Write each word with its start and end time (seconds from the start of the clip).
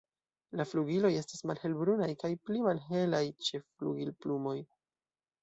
La 0.59 0.63
flugiloj 0.69 1.11
estas 1.17 1.43
malhelbrunaj 1.51 2.07
kaj 2.23 2.31
pli 2.49 2.65
malhelaj 2.69 3.21
ĉe 3.51 3.63
flugilplumoj. 3.69 4.57